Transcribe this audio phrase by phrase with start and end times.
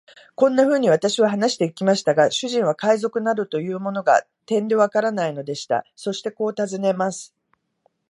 [0.33, 5.85] こんなふうに私は話してゆきましたが、主人は海賊などというものが、てんでわからないのでした。
[5.95, 7.35] そしてこう尋ねます。